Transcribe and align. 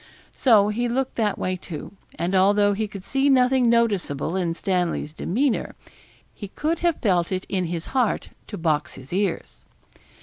So 0.33 0.69
he 0.69 0.89
looked 0.89 1.13
that 1.17 1.37
way 1.37 1.55
too; 1.55 1.91
and 2.17 2.33
although 2.33 2.73
he 2.73 2.87
could 2.87 3.03
see 3.03 3.29
nothing 3.29 3.69
noticeable 3.69 4.35
in 4.35 4.55
Stanley's 4.55 5.13
demeanour, 5.13 5.75
he 6.33 6.47
could 6.47 6.79
have 6.79 6.95
felt 7.03 7.31
it 7.31 7.45
in 7.47 7.65
his 7.65 7.85
heart 7.93 8.29
to 8.47 8.57
box 8.57 8.95
his 8.95 9.13
ears. 9.13 9.61